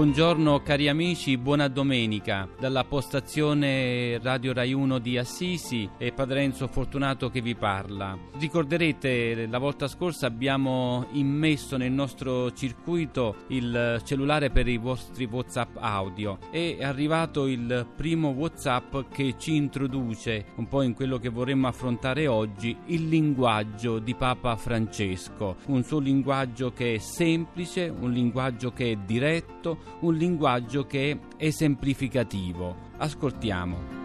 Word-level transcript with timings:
Buongiorno 0.00 0.62
cari 0.62 0.88
amici, 0.88 1.36
buona 1.36 1.68
domenica. 1.68 2.48
Dalla 2.58 2.84
postazione 2.84 4.18
Radio 4.22 4.54
Rai 4.54 4.72
1 4.72 4.98
di 4.98 5.18
Assisi 5.18 5.86
è 5.98 6.10
Padre 6.10 6.40
Enzo 6.40 6.68
Fortunato 6.68 7.28
che 7.28 7.42
vi 7.42 7.54
parla. 7.54 8.16
Ricorderete 8.38 9.46
la 9.46 9.58
volta 9.58 9.88
scorsa 9.88 10.26
abbiamo 10.26 11.06
immesso 11.12 11.76
nel 11.76 11.92
nostro 11.92 12.50
circuito 12.52 13.44
il 13.48 14.00
cellulare 14.02 14.48
per 14.48 14.68
i 14.68 14.78
vostri 14.78 15.28
WhatsApp 15.30 15.76
audio. 15.78 16.38
È 16.50 16.78
arrivato 16.80 17.46
il 17.46 17.86
primo 17.94 18.28
WhatsApp 18.30 19.10
che 19.12 19.34
ci 19.36 19.54
introduce 19.54 20.46
un 20.56 20.66
po' 20.66 20.80
in 20.80 20.94
quello 20.94 21.18
che 21.18 21.28
vorremmo 21.28 21.66
affrontare 21.66 22.26
oggi, 22.26 22.74
il 22.86 23.06
linguaggio 23.06 23.98
di 23.98 24.14
Papa 24.14 24.56
Francesco. 24.56 25.56
Un 25.66 25.82
suo 25.82 25.98
linguaggio 25.98 26.72
che 26.72 26.94
è 26.94 26.98
semplice, 26.98 27.92
un 27.94 28.12
linguaggio 28.12 28.72
che 28.72 28.92
è 28.92 28.96
diretto, 28.96 29.89
un 30.00 30.14
linguaggio 30.14 30.86
che 30.86 31.10
è 31.36 31.44
esemplificativo. 31.44 32.88
Ascoltiamo. 32.96 33.98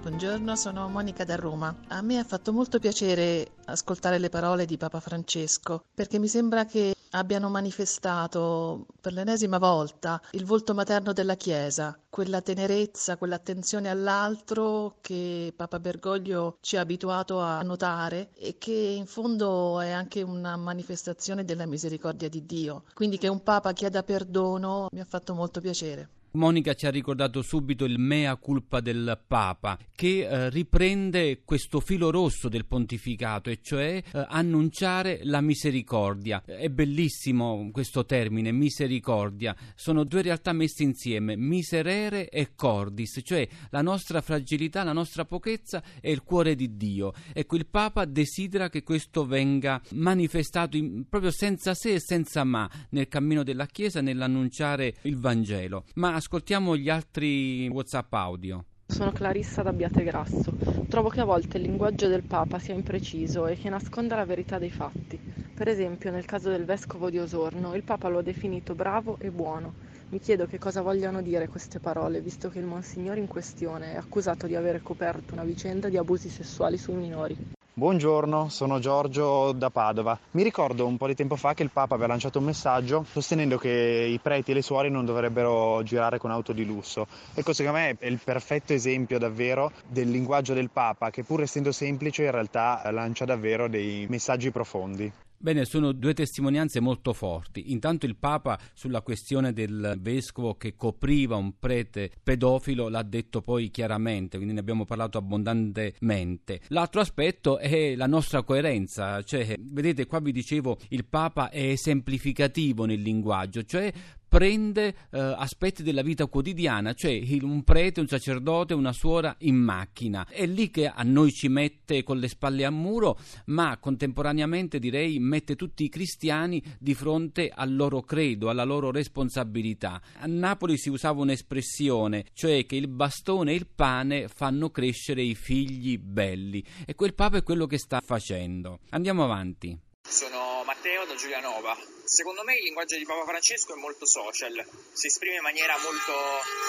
Buongiorno, 0.00 0.56
sono 0.56 0.88
Monica 0.88 1.24
da 1.24 1.36
Roma. 1.36 1.76
A 1.88 2.00
me 2.00 2.18
ha 2.18 2.24
fatto 2.24 2.52
molto 2.52 2.78
piacere 2.78 3.52
ascoltare 3.66 4.18
le 4.18 4.30
parole 4.30 4.64
di 4.64 4.78
Papa 4.78 4.98
Francesco 4.98 5.84
perché 5.94 6.18
mi 6.18 6.28
sembra 6.28 6.64
che 6.64 6.95
abbiano 7.10 7.48
manifestato 7.48 8.86
per 9.00 9.12
l'ennesima 9.12 9.58
volta 9.58 10.20
il 10.32 10.44
volto 10.44 10.74
materno 10.74 11.12
della 11.12 11.34
Chiesa, 11.34 11.98
quella 12.08 12.40
tenerezza, 12.40 13.16
quell'attenzione 13.16 13.88
all'altro 13.88 14.96
che 15.00 15.52
Papa 15.54 15.78
Bergoglio 15.78 16.58
ci 16.60 16.76
ha 16.76 16.80
abituato 16.80 17.40
a 17.40 17.60
notare 17.62 18.30
e 18.34 18.56
che 18.58 18.72
in 18.72 19.06
fondo 19.06 19.80
è 19.80 19.90
anche 19.90 20.22
una 20.22 20.56
manifestazione 20.56 21.44
della 21.44 21.66
misericordia 21.66 22.28
di 22.28 22.44
Dio. 22.46 22.84
Quindi 22.94 23.18
che 23.18 23.28
un 23.28 23.42
Papa 23.42 23.72
chieda 23.72 24.02
perdono 24.02 24.88
mi 24.90 25.00
ha 25.00 25.04
fatto 25.04 25.34
molto 25.34 25.60
piacere. 25.60 26.15
Monica 26.32 26.74
ci 26.74 26.86
ha 26.86 26.90
ricordato 26.90 27.42
subito 27.42 27.84
il 27.84 27.98
mea 27.98 28.36
culpa 28.36 28.80
del 28.80 29.18
Papa, 29.26 29.78
che 29.94 30.26
eh, 30.26 30.50
riprende 30.50 31.42
questo 31.44 31.80
filo 31.80 32.10
rosso 32.10 32.48
del 32.48 32.66
pontificato, 32.66 33.50
e 33.50 33.60
cioè 33.62 34.02
eh, 34.12 34.26
annunciare 34.28 35.20
la 35.22 35.40
misericordia. 35.40 36.42
È 36.44 36.68
bellissimo 36.68 37.70
questo 37.72 38.04
termine, 38.04 38.52
misericordia. 38.52 39.54
Sono 39.74 40.04
due 40.04 40.22
realtà 40.22 40.52
messe 40.52 40.82
insieme, 40.82 41.36
miserere 41.36 42.28
e 42.28 42.54
cordis, 42.54 43.20
cioè 43.22 43.46
la 43.70 43.82
nostra 43.82 44.20
fragilità, 44.20 44.82
la 44.82 44.92
nostra 44.92 45.24
pochezza 45.24 45.82
e 46.00 46.10
il 46.10 46.22
cuore 46.22 46.54
di 46.54 46.76
Dio. 46.76 47.12
Ecco, 47.32 47.56
il 47.56 47.66
Papa 47.66 48.04
desidera 48.04 48.68
che 48.68 48.82
questo 48.82 49.26
venga 49.26 49.80
manifestato 49.92 50.76
in, 50.76 51.08
proprio 51.08 51.30
senza 51.30 51.74
se 51.74 51.94
e 51.94 52.00
senza 52.00 52.44
ma 52.44 52.68
nel 52.90 53.08
cammino 53.08 53.42
della 53.42 53.66
Chiesa, 53.66 54.00
nell'annunciare 54.00 54.96
il 55.02 55.18
Vangelo. 55.18 55.84
Ma 55.94 56.15
ascoltiamo 56.16 56.78
gli 56.78 56.88
altri 56.88 57.68
WhatsApp 57.68 58.10
audio. 58.14 58.64
Sono 58.86 59.12
Clarissa 59.12 59.62
da 59.62 59.74
Biategrasso. 59.74 60.56
Trovo 60.88 61.10
che 61.10 61.20
a 61.20 61.24
volte 61.24 61.58
il 61.58 61.64
linguaggio 61.64 62.08
del 62.08 62.22
Papa 62.22 62.58
sia 62.58 62.72
impreciso 62.72 63.46
e 63.46 63.58
che 63.58 63.68
nasconda 63.68 64.16
la 64.16 64.24
verità 64.24 64.58
dei 64.58 64.70
fatti. 64.70 65.20
Per 65.54 65.68
esempio, 65.68 66.10
nel 66.10 66.24
caso 66.24 66.48
del 66.48 66.64
vescovo 66.64 67.10
di 67.10 67.18
Osorno, 67.18 67.74
il 67.74 67.82
Papa 67.82 68.08
lo 68.08 68.18
ha 68.18 68.22
definito 68.22 68.74
bravo 68.74 69.18
e 69.20 69.30
buono. 69.30 69.74
Mi 70.08 70.18
chiedo 70.18 70.46
che 70.46 70.58
cosa 70.58 70.80
vogliano 70.80 71.20
dire 71.20 71.48
queste 71.48 71.80
parole, 71.80 72.22
visto 72.22 72.48
che 72.48 72.60
il 72.60 72.64
Monsignore 72.64 73.20
in 73.20 73.26
questione 73.26 73.92
è 73.92 73.96
accusato 73.96 74.46
di 74.46 74.54
aver 74.54 74.82
coperto 74.82 75.34
una 75.34 75.44
vicenda 75.44 75.90
di 75.90 75.98
abusi 75.98 76.30
sessuali 76.30 76.78
sui 76.78 76.94
minori. 76.94 77.55
Buongiorno, 77.78 78.48
sono 78.48 78.78
Giorgio 78.78 79.52
da 79.52 79.68
Padova. 79.68 80.18
Mi 80.30 80.42
ricordo 80.42 80.86
un 80.86 80.96
po' 80.96 81.08
di 81.08 81.14
tempo 81.14 81.36
fa 81.36 81.52
che 81.52 81.62
il 81.62 81.68
Papa 81.70 81.92
aveva 81.92 82.08
lanciato 82.08 82.38
un 82.38 82.46
messaggio 82.46 83.04
sostenendo 83.06 83.58
che 83.58 83.68
i 83.68 84.18
preti 84.18 84.52
e 84.52 84.54
le 84.54 84.62
suore 84.62 84.88
non 84.88 85.04
dovrebbero 85.04 85.82
girare 85.82 86.16
con 86.16 86.30
auto 86.30 86.54
di 86.54 86.64
lusso. 86.64 87.06
Ecco, 87.34 87.52
secondo 87.52 87.78
me 87.78 87.94
è 87.98 88.06
il 88.06 88.18
perfetto 88.24 88.72
esempio 88.72 89.18
davvero 89.18 89.72
del 89.86 90.08
linguaggio 90.08 90.54
del 90.54 90.70
Papa 90.70 91.10
che 91.10 91.22
pur 91.22 91.42
essendo 91.42 91.70
semplice 91.70 92.24
in 92.24 92.30
realtà 92.30 92.80
lancia 92.90 93.26
davvero 93.26 93.68
dei 93.68 94.06
messaggi 94.08 94.50
profondi. 94.50 95.12
Bene, 95.38 95.64
sono 95.66 95.92
due 95.92 96.14
testimonianze 96.14 96.80
molto 96.80 97.12
forti. 97.12 97.70
Intanto 97.70 98.06
il 98.06 98.16
Papa 98.16 98.58
sulla 98.72 99.02
questione 99.02 99.52
del 99.52 99.96
vescovo 100.00 100.54
che 100.54 100.74
copriva 100.74 101.36
un 101.36 101.58
prete 101.58 102.10
pedofilo 102.22 102.88
l'ha 102.88 103.02
detto 103.02 103.42
poi 103.42 103.70
chiaramente, 103.70 104.38
quindi 104.38 104.54
ne 104.54 104.60
abbiamo 104.60 104.84
parlato 104.84 105.18
abbondantemente. 105.18 106.62
L'altro 106.68 107.00
aspetto 107.00 107.58
è 107.58 107.94
la 107.96 108.06
nostra 108.06 108.42
coerenza, 108.42 109.22
cioè 109.22 109.56
vedete 109.60 110.06
qua 110.06 110.20
vi 110.20 110.32
dicevo 110.32 110.78
il 110.88 111.04
Papa 111.04 111.50
è 111.50 111.68
esemplificativo 111.68 112.86
nel 112.86 113.02
linguaggio, 113.02 113.62
cioè 113.62 113.92
prende 114.28 114.94
eh, 115.10 115.18
aspetti 115.18 115.82
della 115.82 116.02
vita 116.02 116.26
quotidiana, 116.26 116.94
cioè 116.94 117.10
il, 117.10 117.42
un 117.42 117.62
prete, 117.62 118.00
un 118.00 118.06
sacerdote, 118.06 118.74
una 118.74 118.92
suora 118.92 119.34
in 119.40 119.56
macchina. 119.56 120.26
È 120.28 120.46
lì 120.46 120.70
che 120.70 120.88
a 120.88 121.02
noi 121.02 121.32
ci 121.32 121.48
mette 121.48 122.02
con 122.02 122.18
le 122.18 122.28
spalle 122.28 122.64
a 122.64 122.70
muro, 122.70 123.18
ma 123.46 123.76
contemporaneamente 123.78 124.78
direi 124.78 125.18
mette 125.18 125.56
tutti 125.56 125.84
i 125.84 125.88
cristiani 125.88 126.62
di 126.78 126.94
fronte 126.94 127.50
al 127.54 127.74
loro 127.74 128.02
credo, 128.02 128.48
alla 128.48 128.64
loro 128.64 128.90
responsabilità. 128.90 130.00
A 130.18 130.26
Napoli 130.26 130.76
si 130.76 130.88
usava 130.88 131.20
un'espressione, 131.20 132.26
cioè 132.32 132.66
che 132.66 132.76
il 132.76 132.88
bastone 132.88 133.52
e 133.52 133.54
il 133.54 133.66
pane 133.66 134.28
fanno 134.28 134.70
crescere 134.70 135.22
i 135.22 135.34
figli 135.34 135.98
belli 135.98 136.64
e 136.84 136.94
quel 136.94 137.14
Papa 137.14 137.38
è 137.38 137.42
quello 137.42 137.66
che 137.66 137.78
sta 137.78 138.00
facendo. 138.04 138.80
Andiamo 138.90 139.24
avanti. 139.24 139.78
Sono 140.08 140.45
Matteo 140.86 141.04
da 141.04 141.16
Giulianova. 141.16 141.76
Secondo 142.04 142.44
me 142.44 142.54
il 142.54 142.62
linguaggio 142.62 142.96
di 142.96 143.04
Papa 143.04 143.24
Francesco 143.24 143.74
è 143.74 143.76
molto 143.76 144.06
social, 144.06 144.64
si 144.92 145.08
esprime 145.08 145.34
in 145.34 145.42
maniera 145.42 145.76
molto 145.78 146.14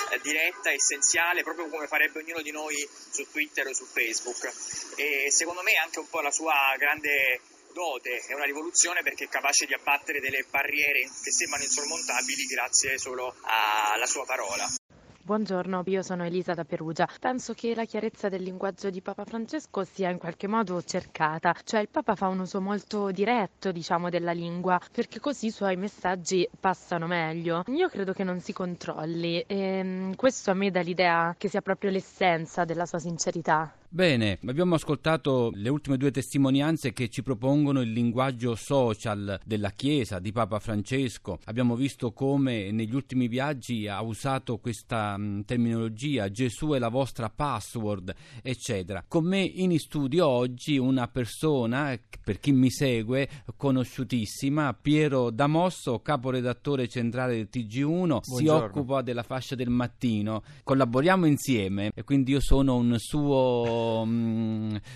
eh, 0.10 0.20
diretta, 0.24 0.72
essenziale, 0.72 1.44
proprio 1.44 1.70
come 1.70 1.86
farebbe 1.86 2.22
ognuno 2.22 2.42
di 2.42 2.50
noi 2.50 2.76
su 3.12 3.30
Twitter 3.30 3.68
o 3.68 3.74
su 3.76 3.86
Facebook. 3.86 4.52
E 4.96 5.30
secondo 5.30 5.62
me 5.62 5.74
è 5.74 5.78
anche 5.78 6.00
un 6.00 6.10
po' 6.10 6.22
la 6.22 6.32
sua 6.32 6.74
grande 6.80 7.42
dote, 7.74 8.24
è 8.28 8.34
una 8.34 8.46
rivoluzione 8.46 9.04
perché 9.04 9.26
è 9.26 9.30
capace 9.30 9.68
di 9.68 9.76
abbattere 9.76 10.20
delle 10.20 10.44
barriere 10.50 11.08
che 11.22 11.32
sembrano 11.32 11.66
insormontabili 11.66 12.46
grazie 12.46 12.98
solo 12.98 13.36
alla 13.44 14.08
sua 14.08 14.26
parola. 14.26 14.68
Buongiorno, 15.28 15.84
io 15.88 16.04
sono 16.04 16.24
Elisa 16.24 16.54
da 16.54 16.64
Perugia. 16.64 17.06
Penso 17.20 17.54
che 17.54 17.76
la 17.76 17.84
chiarezza 17.84 18.30
del 18.30 18.42
linguaggio 18.42 18.90
di 18.90 19.02
Papa 19.02 19.26
Francesco 19.26 19.84
sia 19.84 20.10
in 20.10 20.20
qualche 20.20 20.48
modo 20.48 20.82
cercata, 20.82 21.54
cioè 21.66 21.82
il 21.82 21.90
Papa 21.90 22.16
fa 22.16 22.28
un 22.30 22.40
uso 22.40 22.62
molto 22.62 23.12
diretto, 23.12 23.74
diciamo, 23.74 24.10
della 24.10 24.32
lingua, 24.32 24.80
perché 24.90 25.20
così 25.20 25.48
i 25.48 25.52
suoi 25.52 25.76
messaggi 25.76 26.48
passano 26.58 27.08
meglio. 27.08 27.64
Io 27.68 27.90
credo 27.90 28.14
che 28.14 28.24
non 28.24 28.40
si 28.40 28.54
controlli 28.54 29.42
e 29.42 29.84
mm, 29.84 30.14
questo 30.14 30.52
a 30.52 30.54
me 30.54 30.72
dà 30.72 30.80
l'idea 30.80 31.36
che 31.38 31.50
sia 31.50 31.62
proprio 31.62 31.92
l'essenza 31.92 32.64
della 32.64 32.86
sua 32.86 33.00
sincerità. 33.00 33.70
Bene, 33.90 34.38
abbiamo 34.46 34.76
ascoltato 34.76 35.50
le 35.54 35.70
ultime 35.70 35.96
due 35.96 36.12
testimonianze 36.12 36.92
che 36.92 37.08
ci 37.08 37.24
propongono 37.24 37.80
il 37.80 37.94
linguaggio 37.94 38.54
social 38.54 39.40
della 39.46 39.70
Chiesa, 39.72 40.20
di 40.20 40.34
Papa 40.34 40.60
Francesco. 40.60 41.40
Abbiamo 41.46 41.74
visto 41.78 42.12
come 42.12 42.70
negli 42.72 42.94
ultimi 42.94 43.30
viaggi 43.30 43.88
ha 43.88 44.02
usato 44.02 44.58
questa 44.58 45.16
mh, 45.16 45.46
terminologia, 45.46 46.30
Gesù 46.30 46.72
è 46.72 46.80
la 46.80 46.90
vostra 46.90 47.30
password, 47.30 48.14
eccetera. 48.44 49.06
Con 49.08 49.24
me 49.24 49.40
in 49.42 49.80
studio 49.80 50.28
oggi 50.28 50.78
una 50.78 51.08
persona, 51.08 51.98
per 52.22 52.40
chi 52.40 52.52
mi 52.52 52.70
segue, 52.70 53.30
conosciutissima, 53.56 54.74
Piero 54.80 55.32
Damosso, 55.32 56.02
caporedattore 56.02 56.90
centrale 56.90 57.36
del 57.36 57.48
TG1, 57.50 57.84
Buongiorno. 57.84 58.20
si 58.36 58.48
occupa 58.50 59.02
della 59.02 59.24
fascia 59.24 59.56
del 59.56 59.70
mattino. 59.70 60.44
Collaboriamo 60.64 61.26
insieme 61.26 61.92
e 61.96 62.04
quindi 62.04 62.32
io 62.32 62.42
sono 62.42 62.76
un 62.76 62.94
suo 63.00 63.76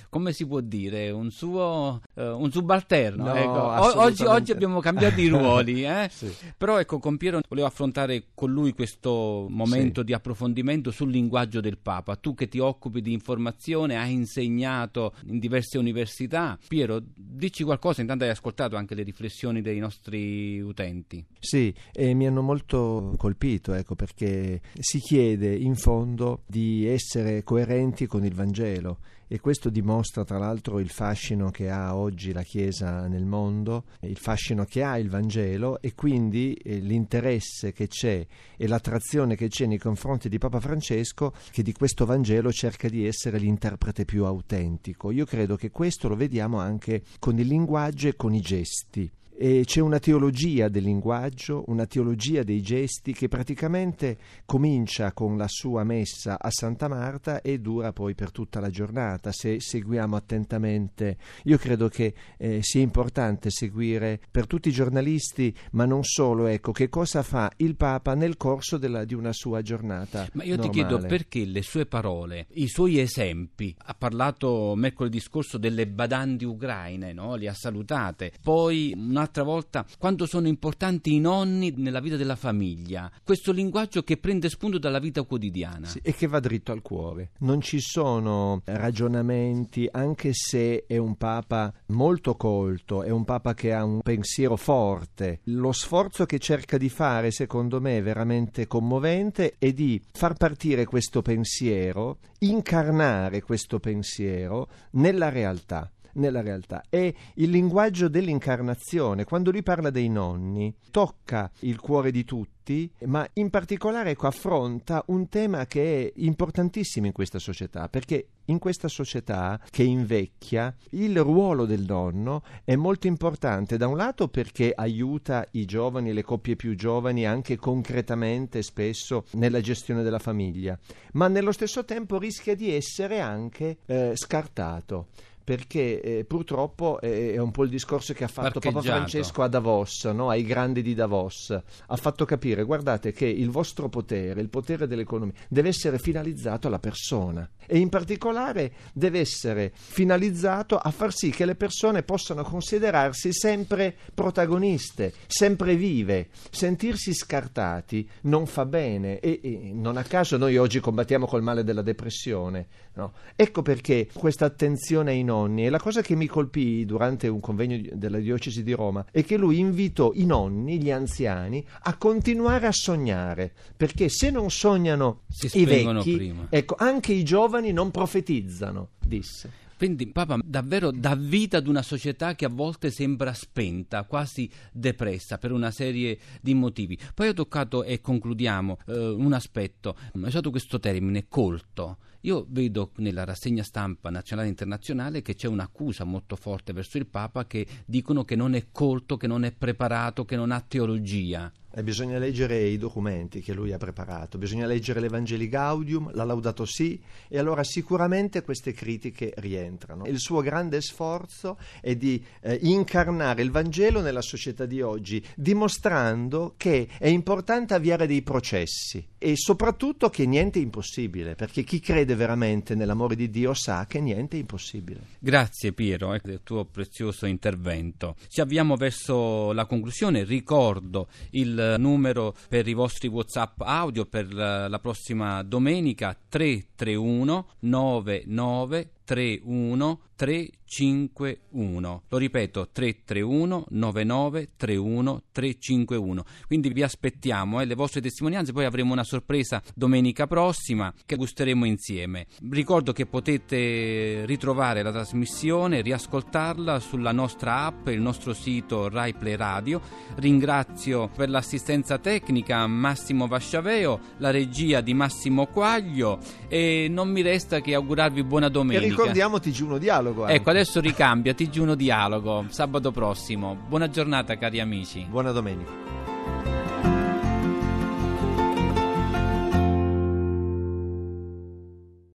Come 0.09 0.33
si 0.33 0.45
può 0.45 0.59
dire, 0.59 1.11
un 1.11 1.31
suo 1.31 2.01
uh, 2.13 2.21
un 2.21 2.51
subalterno. 2.51 3.25
No, 3.25 3.35
ecco. 3.35 3.99
oggi, 3.99 4.23
oggi, 4.23 4.51
abbiamo 4.51 4.79
cambiato 4.79 5.19
i 5.19 5.27
ruoli, 5.27 5.83
eh? 5.85 6.09
sì. 6.11 6.31
però 6.57 6.79
ecco, 6.79 6.99
con 6.99 7.17
Piero 7.17 7.39
volevo 7.47 7.67
affrontare 7.67 8.25
con 8.33 8.51
lui 8.51 8.73
questo 8.73 9.47
momento 9.49 10.01
sì. 10.01 10.07
di 10.07 10.13
approfondimento 10.13 10.91
sul 10.91 11.11
linguaggio 11.11 11.61
del 11.61 11.77
Papa. 11.77 12.15
Tu 12.15 12.33
che 12.33 12.47
ti 12.47 12.59
occupi 12.59 13.01
di 13.01 13.13
informazione, 13.13 13.97
hai 13.97 14.13
insegnato 14.13 15.13
in 15.25 15.39
diverse 15.39 15.77
università. 15.77 16.57
Piero, 16.67 17.01
dici 17.13 17.63
qualcosa, 17.63 18.01
intanto 18.01 18.23
hai 18.23 18.29
ascoltato 18.29 18.75
anche 18.75 18.95
le 18.95 19.03
riflessioni 19.03 19.61
dei 19.61 19.79
nostri 19.79 20.59
utenti. 20.59 21.23
Sì, 21.39 21.73
e 21.91 22.13
mi 22.13 22.27
hanno 22.27 22.41
molto 22.41 23.13
colpito, 23.17 23.73
ecco, 23.73 23.95
perché 23.95 24.61
si 24.79 24.99
chiede 24.99 25.55
in 25.55 25.75
fondo 25.75 26.43
di 26.47 26.85
essere 26.85 27.43
coerenti 27.43 28.07
con 28.07 28.25
il 28.25 28.33
Vangelo 28.33 28.70
Vangelo 28.71 28.97
e 29.27 29.39
questo 29.39 29.69
dimostra 29.69 30.25
tra 30.25 30.37
l'altro 30.37 30.79
il 30.79 30.89
fascino 30.89 31.51
che 31.51 31.69
ha 31.69 31.95
oggi 31.95 32.33
la 32.33 32.43
Chiesa 32.43 33.07
nel 33.07 33.25
mondo, 33.25 33.85
il 34.01 34.17
fascino 34.17 34.65
che 34.65 34.83
ha 34.83 34.97
il 34.97 35.09
Vangelo 35.09 35.81
e 35.81 35.93
quindi 35.93 36.53
eh, 36.53 36.79
l'interesse 36.79 37.71
che 37.71 37.87
c'è 37.87 38.25
e 38.57 38.67
l'attrazione 38.67 39.35
che 39.35 39.47
c'è 39.47 39.65
nei 39.67 39.77
confronti 39.77 40.27
di 40.27 40.37
Papa 40.37 40.59
Francesco 40.59 41.33
che 41.49 41.63
di 41.63 41.71
questo 41.71 42.05
Vangelo 42.05 42.51
cerca 42.51 42.89
di 42.89 43.05
essere 43.05 43.37
l'interprete 43.37 44.03
più 44.03 44.25
autentico. 44.25 45.11
Io 45.11 45.25
credo 45.25 45.55
che 45.55 45.69
questo 45.69 46.09
lo 46.09 46.15
vediamo 46.15 46.59
anche 46.59 47.03
con 47.19 47.37
il 47.39 47.47
linguaggio 47.47 48.09
e 48.09 48.15
con 48.15 48.33
i 48.33 48.41
gesti. 48.41 49.09
E 49.43 49.63
c'è 49.65 49.79
una 49.79 49.97
teologia 49.97 50.69
del 50.69 50.83
linguaggio, 50.83 51.63
una 51.65 51.87
teologia 51.87 52.43
dei 52.43 52.61
gesti 52.61 53.11
che 53.11 53.27
praticamente 53.27 54.19
comincia 54.45 55.13
con 55.13 55.35
la 55.35 55.47
sua 55.47 55.83
messa 55.83 56.37
a 56.39 56.51
Santa 56.51 56.87
Marta 56.87 57.41
e 57.41 57.57
dura 57.57 57.91
poi 57.91 58.13
per 58.13 58.29
tutta 58.29 58.59
la 58.59 58.69
giornata. 58.69 59.31
Se 59.31 59.59
seguiamo 59.59 60.15
attentamente, 60.15 61.17
io 61.45 61.57
credo 61.57 61.87
che 61.87 62.13
eh, 62.37 62.59
sia 62.61 62.81
importante 62.81 63.49
seguire 63.49 64.19
per 64.29 64.45
tutti 64.45 64.69
i 64.69 64.71
giornalisti, 64.71 65.51
ma 65.71 65.85
non 65.85 66.03
solo, 66.03 66.45
ecco, 66.45 66.71
che 66.71 66.87
cosa 66.89 67.23
fa 67.23 67.51
il 67.57 67.75
Papa 67.75 68.13
nel 68.13 68.37
corso 68.37 68.77
della, 68.77 69.05
di 69.05 69.15
una 69.15 69.33
sua 69.33 69.63
giornata. 69.63 70.27
Ma 70.33 70.43
io 70.43 70.55
normale. 70.55 70.69
ti 70.69 70.77
chiedo 70.77 70.99
perché 71.07 71.45
le 71.45 71.63
sue 71.63 71.87
parole, 71.87 72.45
i 72.51 72.67
suoi 72.67 72.99
esempi, 72.99 73.75
ha 73.85 73.95
parlato 73.95 74.75
mercoledì 74.75 75.19
scorso 75.19 75.57
delle 75.57 75.87
badanti 75.87 76.45
ucraine, 76.45 77.11
no? 77.11 77.33
le 77.33 77.47
ha 77.47 77.55
salutate, 77.55 78.33
poi 78.43 78.93
un'altra 78.95 79.29
un'altra 79.31 79.43
volta 79.43 79.85
quanto 79.97 80.25
sono 80.25 80.47
importanti 80.47 81.13
i 81.13 81.19
nonni 81.19 81.73
nella 81.77 82.01
vita 82.01 82.17
della 82.17 82.35
famiglia. 82.35 83.09
Questo 83.23 83.53
linguaggio 83.53 84.03
che 84.03 84.17
prende 84.17 84.49
spunto 84.49 84.77
dalla 84.77 84.99
vita 84.99 85.23
quotidiana. 85.23 85.87
Sì, 85.87 85.99
e 86.03 86.13
che 86.13 86.27
va 86.27 86.39
dritto 86.39 86.73
al 86.73 86.81
cuore. 86.81 87.31
Non 87.39 87.61
ci 87.61 87.79
sono 87.79 88.61
ragionamenti, 88.65 89.87
anche 89.89 90.31
se 90.33 90.83
è 90.85 90.97
un 90.97 91.15
papa 91.15 91.73
molto 91.87 92.35
colto, 92.35 93.03
è 93.03 93.09
un 93.09 93.23
papa 93.23 93.53
che 93.53 93.71
ha 93.73 93.83
un 93.85 94.01
pensiero 94.01 94.57
forte. 94.57 95.39
Lo 95.45 95.71
sforzo 95.71 96.25
che 96.25 96.39
cerca 96.39 96.77
di 96.77 96.89
fare, 96.89 97.31
secondo 97.31 97.79
me, 97.79 97.97
è 97.97 98.03
veramente 98.03 98.67
commovente, 98.67 99.55
è 99.57 99.71
di 99.71 100.01
far 100.11 100.33
partire 100.33 100.85
questo 100.85 101.21
pensiero, 101.21 102.17
incarnare 102.39 103.41
questo 103.41 103.79
pensiero 103.79 104.67
nella 104.91 105.29
realtà 105.29 105.89
nella 106.13 106.41
realtà. 106.41 106.83
È 106.89 107.13
il 107.35 107.49
linguaggio 107.49 108.07
dell'incarnazione. 108.07 109.23
Quando 109.23 109.51
lui 109.51 109.63
parla 109.63 109.89
dei 109.89 110.09
nonni, 110.09 110.73
tocca 110.91 111.49
il 111.59 111.79
cuore 111.79 112.11
di 112.11 112.23
tutti, 112.23 112.89
ma 113.05 113.27
in 113.33 113.49
particolare 113.49 114.11
ecco, 114.11 114.27
affronta 114.27 115.03
un 115.07 115.27
tema 115.27 115.65
che 115.65 116.05
è 116.05 116.11
importantissimo 116.21 117.07
in 117.07 117.11
questa 117.11 117.39
società, 117.39 117.89
perché 117.89 118.27
in 118.45 118.59
questa 118.59 118.87
società 118.87 119.59
che 119.69 119.83
invecchia 119.83 120.75
il 120.91 121.19
ruolo 121.21 121.65
del 121.65 121.85
nonno 121.87 122.43
è 122.63 122.75
molto 122.75 123.07
importante, 123.07 123.77
da 123.77 123.87
un 123.87 123.97
lato 123.97 124.27
perché 124.27 124.71
aiuta 124.75 125.45
i 125.51 125.65
giovani, 125.65 126.13
le 126.13 126.23
coppie 126.23 126.55
più 126.55 126.75
giovani 126.75 127.25
anche 127.25 127.55
concretamente 127.57 128.61
spesso 128.61 129.25
nella 129.33 129.61
gestione 129.61 130.03
della 130.03 130.19
famiglia, 130.19 130.77
ma 131.13 131.27
nello 131.27 131.51
stesso 131.51 131.85
tempo 131.85 132.17
rischia 132.17 132.55
di 132.55 132.73
essere 132.73 133.19
anche 133.19 133.77
eh, 133.85 134.13
scartato 134.15 135.07
perché 135.43 136.01
eh, 136.01 136.23
purtroppo 136.25 136.99
eh, 137.01 137.33
è 137.33 137.37
un 137.37 137.51
po' 137.51 137.63
il 137.63 137.69
discorso 137.69 138.13
che 138.13 138.23
ha 138.23 138.27
fatto 138.27 138.59
Papa 138.59 138.81
Francesco 138.81 139.41
a 139.41 139.47
Davos, 139.47 140.05
no? 140.05 140.29
ai 140.29 140.43
grandi 140.43 140.81
di 140.81 140.93
Davos. 140.93 141.49
Ha 141.51 141.95
fatto 141.95 142.25
capire, 142.25 142.63
guardate, 142.63 143.11
che 143.11 143.25
il 143.25 143.49
vostro 143.49 143.89
potere, 143.89 144.41
il 144.41 144.49
potere 144.49 144.87
dell'economia, 144.87 145.33
deve 145.47 145.69
essere 145.69 145.97
finalizzato 145.97 146.67
alla 146.67 146.79
persona 146.79 147.49
e 147.65 147.77
in 147.77 147.89
particolare 147.89 148.73
deve 148.93 149.19
essere 149.19 149.71
finalizzato 149.73 150.77
a 150.77 150.91
far 150.91 151.13
sì 151.13 151.29
che 151.29 151.45
le 151.45 151.55
persone 151.55 152.03
possano 152.03 152.43
considerarsi 152.43 153.33
sempre 153.33 153.95
protagoniste, 154.13 155.13
sempre 155.27 155.75
vive. 155.75 156.29
Sentirsi 156.49 157.13
scartati 157.13 158.07
non 158.21 158.45
fa 158.45 158.65
bene 158.65 159.19
e, 159.19 159.39
e 159.43 159.71
non 159.73 159.97
a 159.97 160.03
caso 160.03 160.37
noi 160.37 160.57
oggi 160.57 160.79
combattiamo 160.79 161.25
col 161.25 161.41
male 161.41 161.63
della 161.63 161.81
depressione. 161.81 162.67
No? 162.93 163.13
Ecco 163.35 163.61
perché 163.61 164.09
questa 164.13 164.45
attenzione 164.45 165.11
ai 165.11 165.23
nonni 165.31 165.65
e 165.65 165.69
la 165.69 165.79
cosa 165.79 166.01
che 166.01 166.15
mi 166.15 166.27
colpì 166.27 166.85
durante 166.85 167.27
un 167.27 167.39
convegno 167.39 167.79
della 167.93 168.19
diocesi 168.19 168.63
di 168.63 168.73
Roma 168.73 169.05
è 169.11 169.23
che 169.23 169.37
lui 169.37 169.59
invitò 169.59 170.11
i 170.13 170.25
nonni, 170.25 170.81
gli 170.81 170.91
anziani, 170.91 171.65
a 171.83 171.95
continuare 171.95 172.67
a 172.67 172.71
sognare, 172.73 173.53
perché 173.75 174.09
se 174.09 174.29
non 174.29 174.51
sognano 174.51 175.21
i 175.53 175.65
vecchi, 175.65 176.33
ecco, 176.49 176.75
anche 176.77 177.13
i 177.13 177.23
giovani 177.23 177.71
non 177.71 177.91
profetizzano, 177.91 178.89
disse. 178.99 179.59
Quindi 179.81 180.05
Papa 180.05 180.37
davvero 180.43 180.91
dà 180.91 181.15
vita 181.15 181.57
ad 181.57 181.65
una 181.65 181.81
società 181.81 182.35
che 182.35 182.45
a 182.45 182.49
volte 182.49 182.91
sembra 182.91 183.33
spenta, 183.33 184.03
quasi 184.03 184.47
depressa 184.71 185.39
per 185.39 185.51
una 185.51 185.71
serie 185.71 186.19
di 186.39 186.53
motivi. 186.53 186.95
Poi 187.15 187.29
ho 187.29 187.33
toccato 187.33 187.83
e 187.83 187.99
concludiamo 187.99 188.77
eh, 188.85 189.07
un 189.09 189.33
aspetto, 189.33 189.95
ho 190.13 190.19
usato 190.19 190.51
questo 190.51 190.79
termine 190.79 191.25
colto. 191.27 191.97
Io 192.21 192.45
vedo 192.49 192.91
nella 192.97 193.23
rassegna 193.23 193.63
stampa 193.63 194.11
nazionale 194.11 194.47
e 194.47 194.51
internazionale 194.51 195.21
che 195.21 195.33
c'è 195.33 195.47
un'accusa 195.47 196.03
molto 196.03 196.35
forte 196.35 196.71
verso 196.71 196.97
il 196.97 197.07
Papa 197.07 197.47
che 197.47 197.65
dicono 197.85 198.23
che 198.23 198.35
non 198.35 198.53
è 198.53 198.67
colto, 198.71 199.17
che 199.17 199.25
non 199.25 199.43
è 199.43 199.51
preparato, 199.51 200.23
che 200.23 200.35
non 200.35 200.51
ha 200.51 200.61
teologia. 200.61 201.51
E 201.73 201.83
bisogna 201.83 202.17
leggere 202.17 202.59
i 202.63 202.77
documenti 202.77 203.41
che 203.41 203.53
lui 203.53 203.71
ha 203.71 203.77
preparato, 203.77 204.37
bisogna 204.37 204.65
leggere 204.65 204.99
l'Evangeli 204.99 205.47
Gaudium, 205.47 206.11
la 206.13 206.25
Laudato 206.25 206.65
Si, 206.65 207.01
e 207.27 207.39
allora 207.39 207.63
sicuramente 207.63 208.41
queste 208.41 208.73
critiche 208.73 209.33
rientrano. 209.37 210.05
Il 210.05 210.19
suo 210.19 210.41
grande 210.41 210.81
sforzo 210.81 211.57
è 211.79 211.95
di 211.95 212.23
eh, 212.41 212.59
incarnare 212.63 213.41
il 213.41 213.51
Vangelo 213.51 214.01
nella 214.01 214.21
società 214.21 214.65
di 214.65 214.81
oggi, 214.81 215.23
dimostrando 215.35 216.55
che 216.57 216.87
è 216.97 217.07
importante 217.07 217.73
avviare 217.73 218.05
dei 218.05 218.21
processi 218.21 219.07
e 219.17 219.35
soprattutto 219.35 220.09
che 220.09 220.25
niente 220.25 220.59
è 220.59 220.61
impossibile, 220.63 221.35
perché 221.35 221.63
chi 221.63 221.79
crede 221.79 222.15
veramente 222.15 222.75
nell'amore 222.75 223.15
di 223.15 223.29
Dio 223.29 223.53
sa 223.53 223.85
che 223.87 223.99
niente 223.99 224.35
è 224.35 224.39
impossibile. 224.39 224.99
Grazie 225.19 225.73
Piero 225.73 226.13
eh, 226.13 226.21
del 226.23 226.41
tuo 226.43 226.65
prezioso 226.65 227.27
intervento. 227.27 228.15
Ci 228.27 228.41
avviamo 228.41 228.75
verso 228.75 229.53
la 229.53 229.65
conclusione, 229.65 230.23
ricordo 230.23 231.07
il 231.31 231.60
numero 231.77 232.35
per 232.47 232.67
i 232.67 232.73
vostri 232.73 233.07
WhatsApp 233.07 233.61
audio 233.61 234.05
per 234.05 234.33
la, 234.33 234.79
prossima 234.79 235.43
domenica 235.43 236.17
331 236.29 237.47
99 237.59 238.89
31 239.11 239.99
351. 240.21 242.03
Lo 242.07 242.17
ripeto, 242.17 242.69
331 242.71 243.65
99 243.69 244.49
31 244.55 245.23
351. 245.31 246.23
Quindi 246.45 246.69
vi 246.69 246.83
aspettiamo 246.83 247.59
eh, 247.59 247.65
le 247.65 247.73
vostre 247.73 248.01
testimonianze, 248.01 248.53
poi 248.53 248.65
avremo 248.65 248.93
una 248.93 249.03
sorpresa 249.03 249.63
domenica 249.73 250.27
prossima 250.27 250.93
che 251.07 251.15
gusteremo 251.15 251.65
insieme. 251.65 252.27
Ricordo 252.51 252.93
che 252.93 253.07
potete 253.07 254.23
ritrovare 254.27 254.83
la 254.83 254.91
trasmissione, 254.91 255.81
riascoltarla 255.81 256.79
sulla 256.79 257.11
nostra 257.11 257.65
app, 257.65 257.87
il 257.87 257.99
nostro 257.99 258.33
sito 258.33 258.89
Rai 258.89 259.15
Play 259.15 259.35
Radio. 259.35 259.81
Ringrazio 260.17 261.09
per 261.09 261.31
l'assistenza 261.31 261.97
tecnica 261.97 262.67
Massimo 262.67 263.25
Vasciaveo, 263.25 263.99
la 264.17 264.29
regia 264.29 264.81
di 264.81 264.93
Massimo 264.93 265.47
Quaglio 265.47 266.19
e 266.47 266.87
non 266.89 267.09
mi 267.09 267.23
resta 267.23 267.59
che 267.59 267.73
augurarvi 267.73 268.23
buona 268.23 268.47
domenica. 268.47 269.00
Ricordiamo 269.01 269.37
TG1 269.37 269.77
Dialogo. 269.77 270.21
Anche. 270.23 270.35
Ecco, 270.35 270.49
adesso 270.49 270.79
ricambia 270.79 271.33
TG1 271.33 271.73
Dialogo 271.73 272.45
sabato 272.49 272.91
prossimo. 272.91 273.57
Buona 273.67 273.89
giornata 273.89 274.37
cari 274.37 274.59
amici. 274.59 275.05
Buona 275.09 275.31
domenica. 275.31 275.80